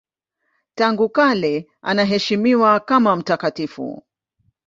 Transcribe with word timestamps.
Tangu 0.75 1.09
kale 1.09 1.67
anaheshimiwa 1.81 2.79
kama 2.79 3.15
mtakatifu. 3.15 4.03